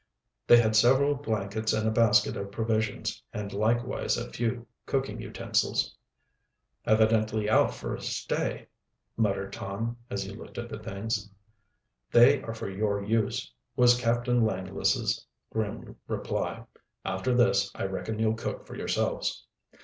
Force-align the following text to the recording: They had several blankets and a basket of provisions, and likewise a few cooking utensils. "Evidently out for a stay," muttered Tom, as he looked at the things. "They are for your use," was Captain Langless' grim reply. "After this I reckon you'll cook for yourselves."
They 0.47 0.57
had 0.57 0.75
several 0.75 1.13
blankets 1.13 1.73
and 1.73 1.87
a 1.87 1.91
basket 1.91 2.35
of 2.35 2.51
provisions, 2.51 3.21
and 3.31 3.53
likewise 3.53 4.17
a 4.17 4.31
few 4.31 4.65
cooking 4.87 5.21
utensils. 5.21 5.95
"Evidently 6.87 7.47
out 7.47 7.75
for 7.75 7.93
a 7.93 8.01
stay," 8.01 8.65
muttered 9.15 9.53
Tom, 9.53 9.97
as 10.09 10.23
he 10.23 10.33
looked 10.33 10.57
at 10.57 10.69
the 10.69 10.79
things. 10.79 11.29
"They 12.09 12.41
are 12.41 12.55
for 12.55 12.67
your 12.67 13.03
use," 13.03 13.53
was 13.75 14.01
Captain 14.01 14.43
Langless' 14.43 15.23
grim 15.51 15.95
reply. 16.07 16.65
"After 17.05 17.35
this 17.35 17.69
I 17.75 17.83
reckon 17.83 18.17
you'll 18.17 18.33
cook 18.33 18.65
for 18.65 18.75
yourselves." 18.75 19.45